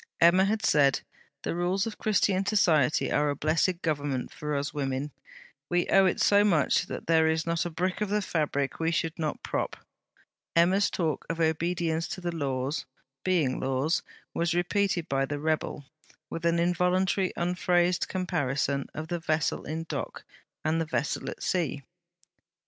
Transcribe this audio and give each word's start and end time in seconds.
Emma 0.19 0.45
had 0.45 0.65
said: 0.65 1.01
'The 1.43 1.53
rules 1.53 1.85
of 1.85 1.99
Christian 1.99 2.43
Society 2.43 3.11
are 3.11 3.29
a 3.29 3.35
blessed 3.35 3.83
Government 3.83 4.33
for 4.33 4.55
us 4.55 4.73
women. 4.73 5.11
We 5.69 5.87
owe 5.89 6.07
it 6.07 6.19
so 6.19 6.43
much 6.43 6.87
that 6.87 7.05
there 7.05 7.27
is 7.27 7.45
not 7.45 7.67
a 7.67 7.69
brick 7.69 8.01
of 8.01 8.09
the 8.09 8.23
fabric 8.23 8.79
we 8.79 8.89
should 8.89 9.19
not 9.19 9.43
prop.' 9.43 9.77
Emma's 10.55 10.89
talk 10.89 11.23
of 11.29 11.39
obedience 11.39 12.07
to 12.07 12.19
the 12.21 12.35
Laws, 12.35 12.87
being 13.23 13.59
Laws, 13.59 14.01
was 14.33 14.55
repeated 14.55 15.07
by 15.07 15.27
the 15.27 15.37
rebel, 15.37 15.85
with 16.31 16.45
an 16.47 16.57
involuntary 16.57 17.31
unphrased 17.37 18.07
comparison 18.07 18.87
of 18.95 19.07
the 19.07 19.19
vessel 19.19 19.65
in 19.65 19.83
dock 19.83 20.23
and 20.65 20.81
the 20.81 20.85
vessel 20.85 21.29
at 21.29 21.43
sea. 21.43 21.83